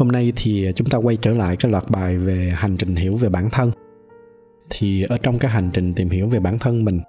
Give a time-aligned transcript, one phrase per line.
[0.00, 3.16] Hôm nay thì chúng ta quay trở lại cái loạt bài về hành trình hiểu
[3.16, 3.70] về bản thân.
[4.70, 7.00] Thì ở trong cái hành trình tìm hiểu về bản thân mình,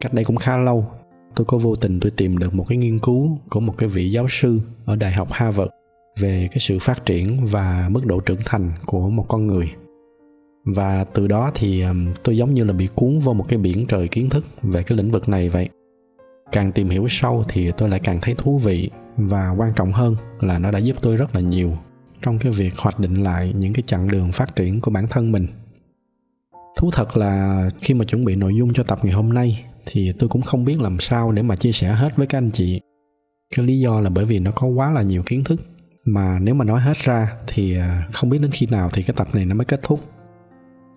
[0.00, 0.86] cách đây cũng khá lâu,
[1.36, 4.10] tôi có vô tình tôi tìm được một cái nghiên cứu của một cái vị
[4.10, 5.70] giáo sư ở Đại học Harvard
[6.18, 9.72] về cái sự phát triển và mức độ trưởng thành của một con người.
[10.64, 13.86] Và từ đó thì um, tôi giống như là bị cuốn vào một cái biển
[13.86, 15.68] trời kiến thức về cái lĩnh vực này vậy.
[16.52, 20.16] Càng tìm hiểu sâu thì tôi lại càng thấy thú vị và quan trọng hơn
[20.40, 21.72] là nó đã giúp tôi rất là nhiều
[22.22, 25.32] trong cái việc hoạch định lại những cái chặng đường phát triển của bản thân
[25.32, 25.46] mình.
[26.76, 30.12] Thú thật là khi mà chuẩn bị nội dung cho tập ngày hôm nay thì
[30.18, 32.80] tôi cũng không biết làm sao để mà chia sẻ hết với các anh chị.
[33.56, 35.60] Cái lý do là bởi vì nó có quá là nhiều kiến thức,
[36.04, 39.14] mà nếu mà nói hết ra thì à, không biết đến khi nào thì cái
[39.16, 40.00] tập này nó mới kết thúc.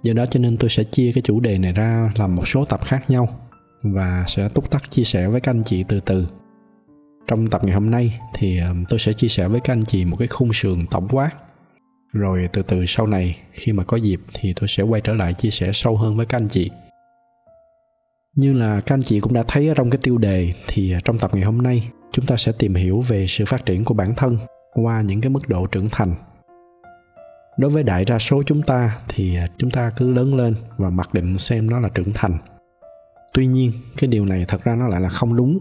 [0.04, 2.66] Do đó cho nên tôi sẽ chia cái chủ đề này ra làm một số
[2.66, 3.40] tập khác nhau
[3.84, 6.28] và sẽ túc tắc chia sẻ với các anh chị từ từ
[7.28, 10.06] trong tập ngày hôm nay thì ờ, tôi sẽ chia sẻ với các anh chị
[10.06, 11.30] một cái khung sườn tổng quát.
[12.14, 15.34] Rồi từ từ sau này, khi mà có dịp thì tôi sẽ quay trở lại
[15.34, 16.70] chia sẻ sâu hơn với các anh chị.
[18.36, 21.00] Như là các anh chị cũng đã thấy ở trong cái tiêu đề thì ờ,
[21.06, 23.94] trong tập ngày hôm nay, chúng ta sẽ tìm hiểu về sự phát triển của
[23.94, 24.38] bản thân
[24.74, 26.16] qua những cái mức độ trưởng thành.
[27.58, 30.90] Đối với đại đa số chúng ta thì ờ, chúng ta cứ lớn lên và
[30.90, 32.38] mặc định xem nó là trưởng thành.
[33.34, 35.60] Tuy nhiên, cái điều này thật ra nó lại là không đúng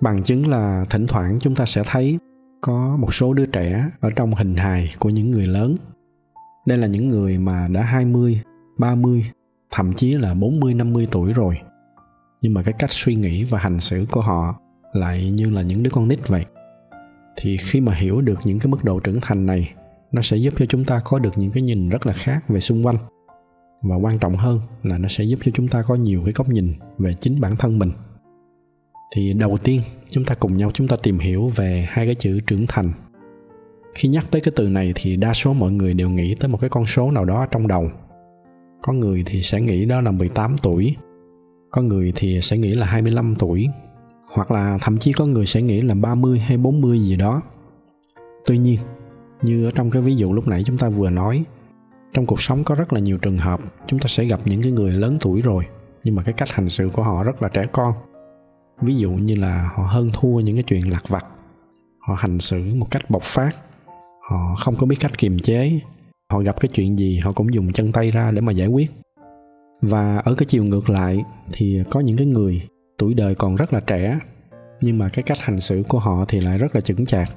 [0.00, 2.18] bằng chứng là thỉnh thoảng chúng ta sẽ thấy
[2.60, 5.76] có một số đứa trẻ ở trong hình hài của những người lớn.
[6.66, 8.40] Đây là những người mà đã 20,
[8.78, 9.24] 30,
[9.70, 11.60] thậm chí là 40, 50 tuổi rồi.
[12.42, 14.60] Nhưng mà cái cách suy nghĩ và hành xử của họ
[14.92, 16.44] lại như là những đứa con nít vậy.
[17.36, 19.74] Thì khi mà hiểu được những cái mức độ trưởng thành này,
[20.12, 22.60] nó sẽ giúp cho chúng ta có được những cái nhìn rất là khác về
[22.60, 22.96] xung quanh.
[23.82, 26.48] Và quan trọng hơn là nó sẽ giúp cho chúng ta có nhiều cái góc
[26.48, 27.92] nhìn về chính bản thân mình
[29.14, 32.40] thì đầu tiên, chúng ta cùng nhau chúng ta tìm hiểu về hai cái chữ
[32.46, 32.92] trưởng thành.
[33.94, 36.58] Khi nhắc tới cái từ này thì đa số mọi người đều nghĩ tới một
[36.60, 37.90] cái con số nào đó trong đầu.
[38.82, 40.96] Có người thì sẽ nghĩ đó là 18 tuổi,
[41.70, 43.68] có người thì sẽ nghĩ là 25 tuổi,
[44.26, 47.42] hoặc là thậm chí có người sẽ nghĩ là 30 hay 40 gì đó.
[48.46, 48.78] Tuy nhiên,
[49.42, 51.44] như ở trong cái ví dụ lúc nãy chúng ta vừa nói,
[52.12, 54.72] trong cuộc sống có rất là nhiều trường hợp chúng ta sẽ gặp những cái
[54.72, 55.66] người lớn tuổi rồi,
[56.04, 57.92] nhưng mà cái cách hành xử của họ rất là trẻ con
[58.82, 61.26] ví dụ như là họ hơn thua những cái chuyện lặt vặt
[62.00, 63.50] họ hành xử một cách bộc phát,
[64.30, 65.80] họ không có biết cách kiềm chế,
[66.32, 68.90] họ gặp cái chuyện gì họ cũng dùng chân tay ra để mà giải quyết.
[69.82, 72.62] Và ở cái chiều ngược lại thì có những cái người
[72.98, 74.18] tuổi đời còn rất là trẻ,
[74.80, 77.28] nhưng mà cái cách hành xử của họ thì lại rất là chững chạc.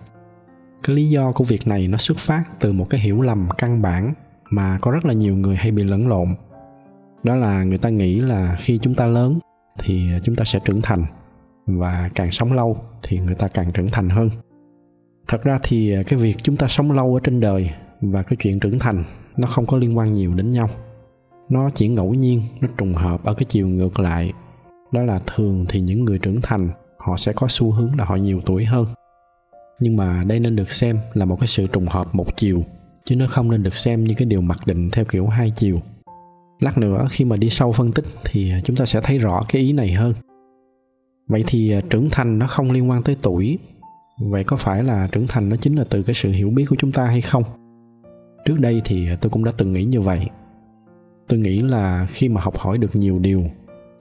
[0.84, 3.81] Cái lý do của việc này nó xuất phát từ một cái hiểu lầm căn
[3.81, 4.14] bản
[4.50, 6.36] mà có rất là nhiều người hay bị lẫn lộn.
[7.24, 9.40] Đó là người ta nghĩ là khi chúng ta lớn
[9.80, 11.06] thì chúng ta sẽ trưởng thành
[11.66, 14.29] và càng sống lâu thì người ta càng trưởng thành hơn.
[15.28, 18.38] Thật ra thì à, cái việc chúng ta sống lâu ở trên đời và cái
[18.40, 19.03] chuyện trưởng thành,
[19.38, 20.69] nó không có liên quan nhiều đến nhau.
[21.50, 24.34] Nó chỉ ngẫu nhiên, nó trùng hợp ở cái chiều ngược lại.
[24.91, 28.16] Đó là thường thì những người trưởng thành, họ sẽ có xu hướng là họ
[28.16, 28.85] nhiều tuổi hơn.
[29.80, 32.63] Nhưng mà đây nên được xem là một cái sự trùng hợp một chiều,
[33.06, 35.78] chứ nó không nên được xem như cái điều mặc định theo kiểu hai chiều.
[36.59, 39.44] Lát nữa khi mà đi sâu phân tích thì à, chúng ta sẽ thấy rõ
[39.50, 40.13] cái ý này hơn
[41.28, 43.60] vậy thì à, trưởng thành nó không liên quan tới tuổi.
[44.20, 46.76] Vậy có phải là trưởng thành nó chính là từ cái sự hiểu biết của
[46.80, 47.44] chúng ta hay không?
[48.46, 50.30] Trước đây thì tôi cũng đã từng nghĩ như vậy.
[51.28, 53.44] Tôi nghĩ là khi mà học hỏi được nhiều điều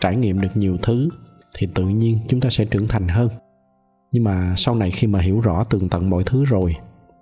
[0.01, 1.09] trải nghiệm được nhiều thứ
[1.59, 3.29] thì tự nhiên chúng ta sẽ trưởng thành hơn.
[4.13, 6.77] Nhưng mà sau này khi mà hiểu rõ tường tận mọi thứ rồi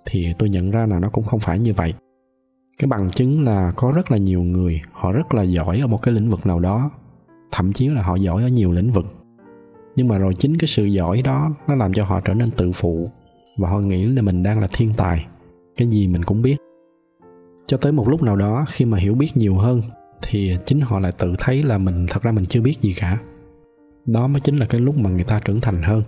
[0.05, 1.93] thì tôi nhận ra là nó cũng không phải như vậy.
[2.79, 6.01] Cái bằng chứng là có rất là nhiều người họ rất là giỏi ở một
[6.01, 6.91] cái lĩnh vực nào đó.
[7.51, 9.20] Thậm chí là họ giỏi ở nhiều lĩnh vực
[9.95, 12.71] nhưng mà rồi chính cái sự giỏi đó nó làm cho họ trở nên tự
[12.71, 13.09] phụ.
[13.57, 15.25] Và họ nghĩ là mình đang là thiên tài.
[15.77, 16.57] Cái gì mình cũng biết.
[17.67, 19.81] Cho tới một lúc nào đó, khi mà hiểu biết nhiều hơn,
[20.21, 23.17] thì chính họ lại tự thấy là mình, thật ra mình chưa biết gì cả.
[24.05, 26.03] Đó mới chính là cái lúc mà người ta trưởng thành hơn.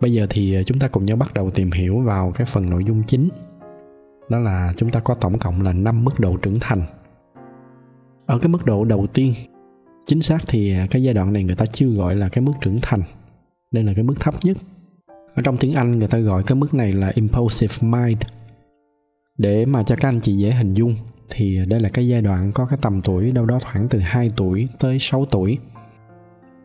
[0.00, 2.84] Bây giờ thì chúng ta cùng nhau bắt đầu tìm hiểu vào cái phần nội
[2.84, 3.28] dung chính.
[4.28, 6.82] Đó là chúng ta có tổng cộng là 5 mức độ trưởng thành.
[8.26, 9.34] Ở cái mức độ đầu tiên
[10.06, 12.52] chính xác thì à, cái giai đoạn này người ta chưa gọi là cái mức
[12.60, 13.02] trưởng thành
[13.70, 14.56] đây là cái mức thấp nhất
[15.34, 18.18] ở trong tiếng anh người ta gọi cái mức này là impulsive mind
[19.38, 20.96] để mà cho các anh chị dễ hình dung
[21.30, 24.30] thì đây là cái giai đoạn có cái tầm tuổi đâu đó khoảng từ 2
[24.36, 25.58] tuổi tới 6 tuổi.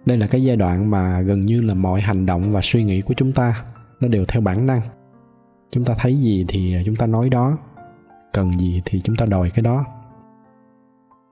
[0.05, 3.01] Đây là cái giai đoạn mà gần như là mọi hành động và suy nghĩ
[3.01, 3.63] của chúng ta
[3.99, 4.81] nó đều theo bản năng.
[5.71, 7.57] Chúng ta thấy gì thì à, chúng ta nói đó,
[8.33, 9.85] cần gì thì chúng ta đòi cái đó.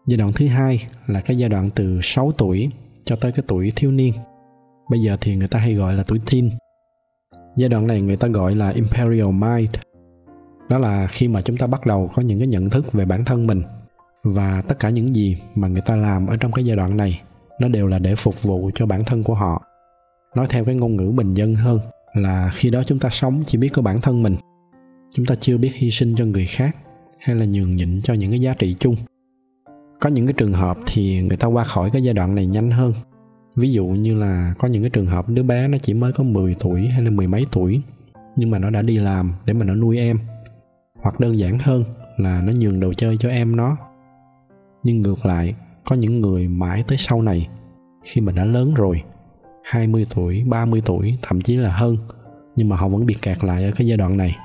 [0.07, 2.69] Giai đoạn thứ hai là cái giai đoạn từ 6 tuổi
[3.03, 4.13] cho tới cái tuổi thiếu niên.
[4.89, 6.49] Bây giờ thì người ta hay gọi là tuổi teen.
[7.55, 9.69] Giai đoạn này người ta gọi là imperial mind
[10.69, 13.25] đó là khi mà chúng ta bắt đầu có những cái nhận thức về bản
[13.25, 13.61] thân mình
[14.23, 17.21] và tất cả những gì mà người ta làm ở trong cái giai đoạn này,
[17.59, 19.63] nó đều là để phục vụ cho bản thân của họ
[20.35, 21.79] nói theo cái ngôn ngữ bình dân hơn
[22.13, 24.35] là khi đó chúng ta sống chỉ biết có bản thân mình
[25.13, 26.75] chúng ta chưa biết hy sinh cho người khác
[27.19, 28.95] hay là nhường nhịn cho những cái giá trị chung
[29.99, 32.71] có những cái trường hợp thì người ta qua khỏi cái giai đoạn này nhanh
[32.71, 32.93] hơn.
[33.55, 36.23] Ví dụ như là có những cái trường hợp đứa bé nó chỉ mới có
[36.23, 37.81] 10 tuổi hay là mười mấy tuổi
[38.35, 40.19] nhưng mà nó đã đi làm để mà nó nuôi em.
[41.01, 41.83] Hoặc đơn giản hơn
[42.17, 43.77] là nó nhường đồ chơi cho em nó.
[44.83, 45.55] Nhưng ngược lại
[45.85, 47.47] có những người mãi tới sau này
[48.03, 49.03] khi mà đã lớn rồi
[49.63, 51.97] 20 tuổi, 30 tuổi, thậm chí là hơn
[52.55, 54.35] nhưng mà họ vẫn bị kẹt lại ở cái giai đoạn này.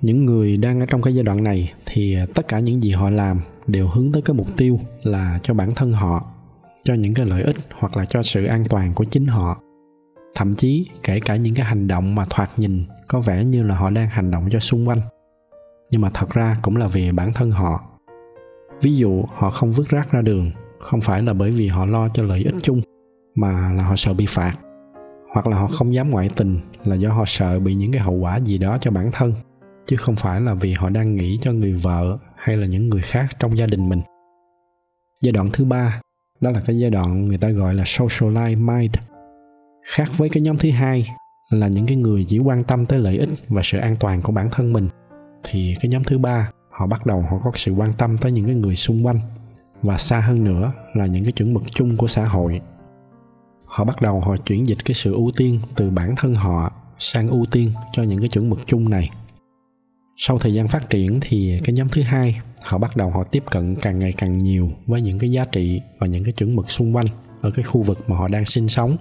[0.00, 3.10] Những người đang ở trong cái giai đoạn này thì tất cả những gì họ
[3.10, 6.24] làm đều hướng tới cái mục tiêu là cho bản thân họ,
[6.84, 9.60] cho những cái lợi ích hoặc là cho sự an toàn của chính họ.
[10.34, 13.76] Thậm chí kể cả những cái hành động mà thoạt nhìn có vẻ như là
[13.76, 15.00] họ đang hành động cho xung quanh
[15.90, 17.84] nhưng mà thật ra cũng là vì bản thân họ
[18.82, 20.50] ví dụ họ không vứt rác ra đường
[20.80, 22.80] không phải là bởi vì họ lo cho lợi ích chung
[23.34, 24.52] mà là họ sợ bị phạt
[25.32, 28.14] hoặc là họ không dám ngoại tình là do họ sợ bị những cái hậu
[28.14, 29.32] quả gì đó cho bản thân
[29.86, 33.02] chứ không phải là vì họ đang nghĩ cho người vợ hay là những người
[33.02, 34.02] khác trong gia đình mình?
[35.22, 36.00] Giai đoạn thứ ba,
[36.40, 38.94] đó là cái giai đoạn người ta gọi là socialite mind.
[39.86, 41.06] Khác với cái nhóm thứ hai
[41.50, 44.32] là những cái người chỉ quan tâm tới lợi ích và sự an toàn của
[44.32, 44.88] bản thân mình,
[45.44, 48.46] thì cái nhóm thứ ba, họ bắt đầu họ có sự quan tâm tới những
[48.46, 49.20] cái người xung quanh.
[49.82, 52.60] Và xa hơn nữa là những cái chuẩn mực chung của xã hội.
[53.64, 57.28] Họ bắt đầu họ chuyển dịch cái sự ưu tiên từ bản thân họ sang
[57.28, 59.10] ưu tiên cho những cái chuẩn mực chung này
[60.16, 63.42] sau thời gian phát triển thì cái nhóm thứ hai, họ bắt đầu họ tiếp
[63.50, 66.70] cận càng ngày càng nhiều với những cái giá trị và những cái chuẩn mực
[66.70, 67.06] xung quanh
[67.42, 68.96] ở cái khu vực mà họ đang sinh sống.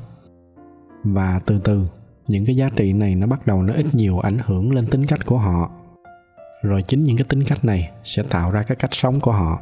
[1.03, 1.87] Và từ từ,
[2.27, 5.05] những cái giá trị này nó bắt đầu nó ít nhiều ảnh hưởng lên tính
[5.05, 5.71] cách của họ.
[6.63, 9.61] Rồi chính những cái tính cách này sẽ tạo ra cái cách sống của họ.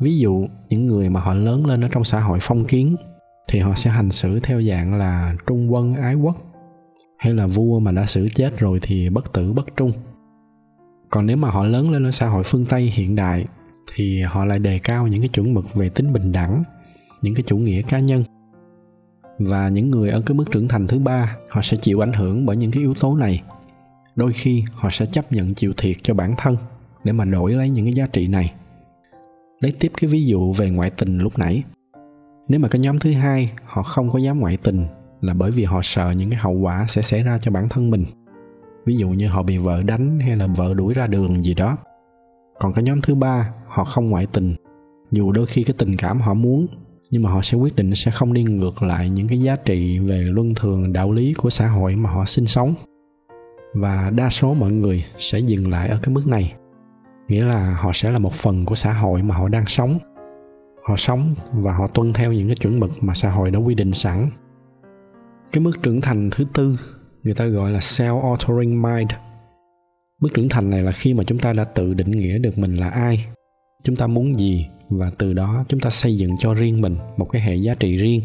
[0.00, 2.96] Ví dụ, những người mà họ lớn lên ở trong xã hội phong kiến
[3.48, 6.36] thì họ sẽ hành xử theo dạng là trung quân ái quốc.
[7.18, 9.92] Hay là vua mà đã xử chết rồi thì bất tử bất trung
[11.12, 13.44] còn nếu mà họ lớn lên ở xã hội phương tây hiện đại,
[13.94, 16.62] thì họ lại đề cao những cái chuẩn mực về tính bình đẳng,
[17.22, 18.24] những cái chủ nghĩa cá nhân.
[19.38, 22.46] Và những người ở cái mức trưởng thành thứ ba, họ sẽ chịu ảnh hưởng
[22.46, 23.42] bởi những cái yếu tố này.
[24.16, 26.56] Đôi khi, họ sẽ chấp nhận chịu thiệt cho bản thân
[27.04, 28.52] để mà đổi lấy những cái giá trị này.
[29.60, 31.62] Lấy tiếp cái ví dụ về ngoại tình lúc nãy.
[32.48, 34.86] Nếu mà cái nhóm thứ hai, họ không có dám ngoại tình
[35.20, 37.90] là bởi vì họ sợ những cái hậu quả sẽ xảy ra cho bản thân
[37.90, 38.04] mình
[38.84, 41.76] ví dụ như họ bị vợ đánh hay là vợ đuổi ra đường gì đó.
[42.58, 44.54] Còn cái nhóm thứ ba, họ không ngoại tình.
[45.10, 46.66] Dù đôi khi cái tình cảm họ muốn,
[47.10, 49.98] nhưng mà họ sẽ quyết định sẽ không đi ngược lại những cái giá trị
[49.98, 52.74] về luân thường, đạo lý của xã hội mà họ sinh sống.
[53.74, 56.54] Và đa số mọi người sẽ dừng lại ở cái mức này.
[57.28, 59.98] Nghĩa là họ sẽ là một phần của xã hội mà họ đang sống.
[60.84, 63.74] Họ sống và họ tuân theo những cái chuẩn mực mà xã hội đã quy
[63.74, 64.30] định sẵn.
[65.52, 66.78] Cái mức trưởng thành thứ tư
[67.24, 69.10] người ta gọi là self altering mind.
[70.20, 72.76] Bước trưởng thành này là khi mà chúng ta đã tự định nghĩa được mình
[72.76, 73.26] là ai.
[73.84, 77.24] Chúng ta muốn gì và từ đó chúng ta xây dựng cho riêng mình một
[77.24, 78.22] cái hệ giá trị riêng.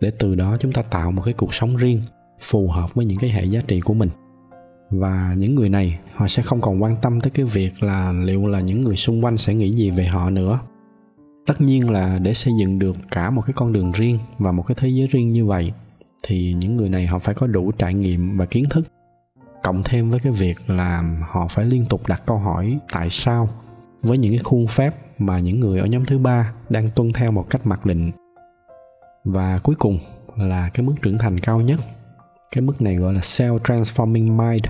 [0.00, 2.02] Để từ đó chúng ta tạo một cái cuộc sống riêng,
[2.40, 4.10] phù hợp với những cái hệ giá trị của mình.
[4.90, 8.46] Và những người này, họ sẽ không còn quan tâm tới cái việc là liệu
[8.46, 10.60] là những người xung quanh sẽ nghĩ gì về họ nữa.
[11.46, 14.62] Tất nhiên là để xây dựng được cả một cái con đường riêng và một
[14.66, 15.72] cái thế giới riêng như vậy
[16.22, 18.88] thì những người này họ phải có đủ trải nghiệm và kiến thức.
[19.62, 23.48] Cộng thêm với cái việc là họ phải liên tục đặt câu hỏi tại sao.
[24.02, 27.30] Với những cái khuôn phép mà những người ở nhóm thứ ba đang tuân theo
[27.30, 28.10] một cách mặc định.
[29.24, 29.98] Và cuối cùng
[30.36, 31.80] là cái mức trưởng thành cao nhất.
[32.52, 34.64] Cái mức này gọi là self transforming mind.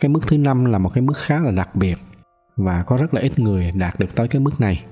[0.00, 1.98] Cái mức thứ năm là một cái mức khá là đặc biệt
[2.56, 4.84] và có rất là ít người đạt được tới cái mức này.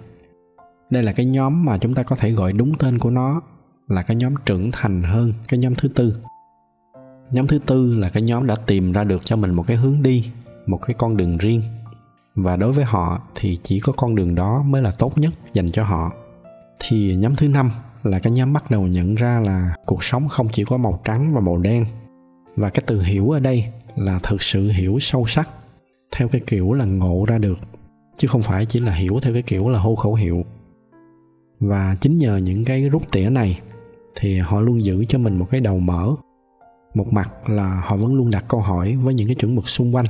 [0.91, 3.43] Đây là cái nhóm mà chúng ta có thể gọi đúng tên của nó
[3.89, 6.17] là cái nhóm trưởng thành hơn, cái nhóm thứ tư.
[7.31, 10.03] Nhóm thứ tư là cái nhóm đã tìm ra được cho mình một cái hướng
[10.03, 10.31] đi,
[10.67, 11.63] một cái con đường riêng.
[12.35, 15.73] Và đối với họ thì chỉ có con đường đó mới là tốt nhất dành
[15.73, 16.13] cho họ.
[16.81, 17.71] Thì nhóm thứ năm
[18.03, 21.35] là cái nhóm bắt đầu nhận ra là cuộc sống không chỉ có màu trắng
[21.35, 21.87] và màu đen.
[22.57, 23.65] Và cái từ hiểu ở đây
[23.97, 25.49] là thực sự hiểu sâu sắc,
[26.17, 27.59] theo cái kiểu là ngộ ra được,
[28.17, 30.45] chứ không phải chỉ là hiểu theo cái kiểu là hô khẩu hiệu.
[31.61, 33.61] Và chính nhờ những cái rút tỉa này
[34.21, 36.15] thì họ luôn giữ cho mình một cái đầu mở.
[36.95, 39.95] Một mặt là họ vẫn luôn đặt câu hỏi với những cái chuẩn mực xung
[39.95, 40.07] quanh.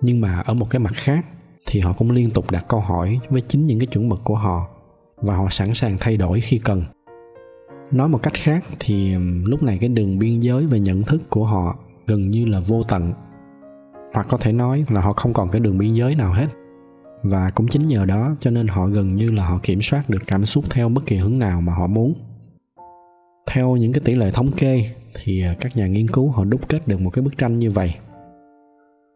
[0.00, 1.26] Nhưng mà ở một cái mặt khác
[1.66, 4.36] thì họ cũng liên tục đặt câu hỏi với chính những cái chuẩn mực của
[4.36, 4.68] họ
[5.16, 6.82] và họ sẵn sàng thay đổi khi cần.
[7.90, 11.44] Nói một cách khác thì lúc này cái đường biên giới về nhận thức của
[11.44, 13.12] họ gần như là vô tận.
[14.14, 16.46] Hoặc có thể nói là họ không còn cái đường biên giới nào hết.
[17.22, 20.22] Và cũng chính nhờ đó cho nên họ gần như là họ kiểm soát được
[20.26, 22.14] cảm xúc theo bất kỳ hướng nào mà họ muốn
[23.46, 26.68] theo những cái tỷ lệ thống kê thì à, các nhà nghiên cứu họ đúc
[26.68, 27.94] kết được một cái bức tranh như vậy.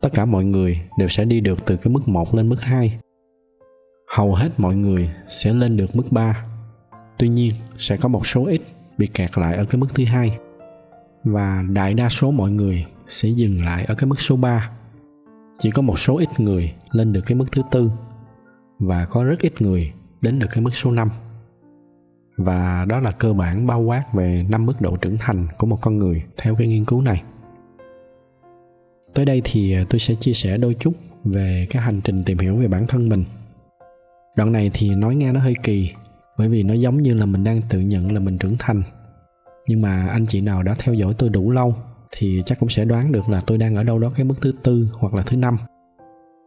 [0.00, 2.98] Tất cả mọi người đều sẽ đi được từ cái mức 1 lên mức 2
[4.08, 6.44] hầu hết mọi người sẽ lên được mức 3
[7.20, 8.62] tuy nhiên, sẽ có một số ít
[8.98, 10.38] bị kẹt lại ở cái mức thứ hai.
[11.24, 14.70] Và đại đa số mọi người sẽ dừng lại ở cái mức số 3
[15.58, 17.90] chỉ có một số ít người lên được cái mức thứ tư.
[18.78, 21.10] Và có rất ít người đến được cái mức số 5
[22.36, 25.78] và đó là cơ bản bao quát về năm mức độ trưởng thành của một
[25.80, 27.22] con người theo cái nghiên cứu này.
[29.14, 30.92] Tới đây thì à, tôi sẽ chia sẻ đôi chút
[31.24, 33.24] về cái hành trình tìm hiểu về bản thân mình.
[34.36, 35.90] Đoạn này thì nói nghe nó hơi kỳ,
[36.38, 38.82] bởi vì nó giống như là mình đang tự nhận là mình trưởng thành.
[39.66, 41.74] Nhưng mà anh chị nào đã theo dõi tôi đủ lâu
[42.12, 44.52] thì chắc cũng sẽ đoán được là tôi đang ở đâu đó cái mức thứ
[44.62, 45.56] tư hoặc là thứ năm.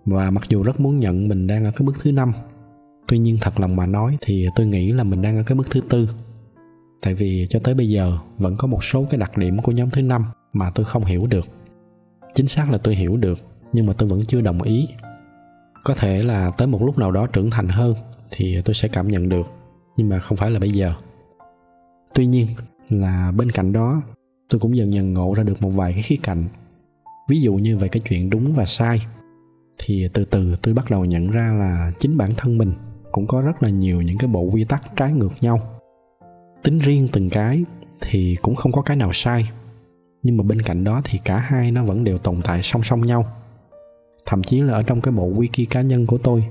[0.06, 2.34] Và mặc dù rất muốn nhận mình đang ở cái mức thứ năm
[3.08, 5.72] tuy nhiên thật lòng mà nói thì tôi nghĩ là mình đang ở cái mức
[5.72, 6.10] thứ tư.
[7.02, 9.90] Tại vì cho tới bây giờ vẫn có một số cái đặc điểm của nhóm
[9.90, 11.46] thứ năm mà tôi không hiểu được.
[12.36, 13.40] Chính xác là tôi hiểu được,
[13.74, 14.88] nhưng mà tôi vẫn chưa đồng ý.
[15.84, 17.96] Có thể là tới một lúc nào đó trưởng thành hơn
[18.32, 19.48] thì tôi sẽ cảm nhận được,
[19.98, 20.94] nhưng mà không phải là bây giờ.
[22.14, 22.48] Tuy nhiên
[22.90, 24.02] là bên cạnh đó,
[24.50, 26.44] tôi cũng dần dần ngộ ra được một vài cái khía cạnh.
[27.30, 29.02] Ví dụ như về cái chuyện đúng và sai,
[29.78, 32.74] thì từ từ tôi bắt đầu nhận ra là chính bản thân mình
[33.14, 35.60] cũng có rất là nhiều những cái bộ quy tắc trái ngược nhau.
[36.64, 37.64] Tính riêng từng cái
[38.02, 39.50] thì cũng không có cái nào sai,
[40.24, 43.06] nhưng mà bên cạnh đó thì cả hai nó vẫn đều tồn tại song song
[43.06, 43.26] nhau.
[44.26, 46.44] Thậm chí là ở trong cái bộ wiki cá nhân của tôi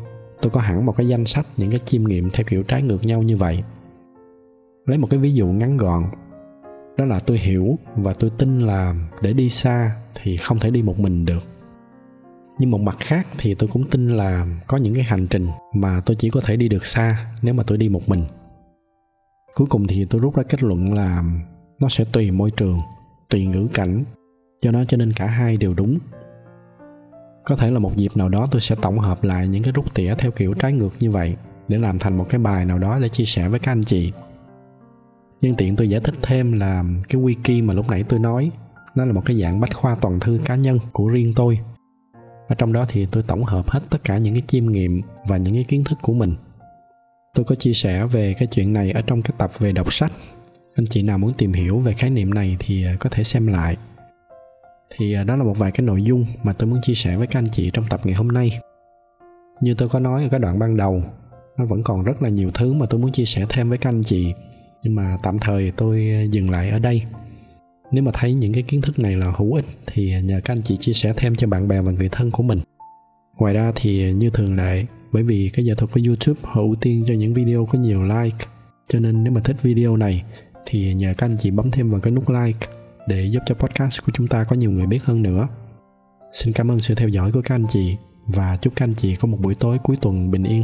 [0.42, 3.04] tôi có hẳn một cái danh sách những cái chiêm nghiệm theo kiểu trái ngược
[3.04, 3.62] nhau như vậy.
[4.86, 6.04] Lấy một cái ví dụ ngắn gọn,
[6.96, 10.82] đó là tôi hiểu và tôi tin là để đi xa thì không thể đi
[10.82, 11.51] một mình được
[12.62, 16.00] nhưng một mặt khác thì tôi cũng tin là có những cái hành trình mà
[16.06, 18.24] tôi chỉ có thể đi được xa nếu mà tôi đi một mình.
[19.54, 21.24] Cuối cùng thì tôi rút ra kết luận là
[21.80, 22.80] nó sẽ tùy môi trường,
[23.30, 24.04] tùy ngữ cảnh.
[24.60, 25.98] Cho nó cho nên cả hai đều đúng.
[27.44, 29.94] Có thể là một dịp nào đó tôi sẽ tổng hợp lại những cái rút
[29.94, 31.36] tỉa theo kiểu trái ngược như vậy
[31.68, 34.12] để làm thành một cái bài nào đó để chia sẻ với các anh chị.
[35.40, 38.50] Nhân tiện tôi giải thích thêm là cái wiki mà lúc nãy tôi nói,
[38.94, 41.58] nó là một cái dạng bách khoa toàn thư cá nhân của riêng tôi
[42.52, 45.36] ở trong đó thì tôi tổng hợp hết tất cả những cái chiêm nghiệm và
[45.36, 46.34] những cái kiến thức của mình.
[47.34, 50.12] Tôi có chia sẻ về cái chuyện này ở trong cái tập về đọc sách.
[50.74, 53.46] Anh chị nào muốn tìm hiểu về khái niệm này thì à, có thể xem
[53.46, 53.76] lại.
[54.96, 57.26] Thì à, đó là một vài cái nội dung mà tôi muốn chia sẻ với
[57.26, 58.58] các anh chị trong tập ngày hôm nay.
[59.60, 61.02] Như tôi có nói ở cái đoạn ban đầu,
[61.56, 63.90] nó vẫn còn rất là nhiều thứ mà tôi muốn chia sẻ thêm với các
[63.90, 64.32] anh chị.
[64.82, 67.02] Nhưng mà tạm thời tôi à, dừng lại ở đây
[67.92, 70.62] nếu mà thấy những cái kiến thức này là hữu ích, thì nhờ các anh
[70.62, 72.60] chị chia sẻ thêm cho bạn bè và người thân của mình.
[73.38, 76.74] Ngoài ra thì như thường lệ, bởi vì cái giải thuật của youtube họ ưu
[76.74, 78.46] tiên cho những video có nhiều like,
[78.88, 80.22] cho nên nếu mà thích video này,
[80.66, 82.66] thì nhờ các anh chị bấm thêm vào cái nút like
[83.08, 85.48] để giúp cho podcast của chúng ta có nhiều người biết hơn nữa.
[86.32, 87.96] Xin cảm ơn sự theo dõi của các anh chị
[88.26, 90.62] và chúc các anh chị có một buổi tối cuối tuần bình yên.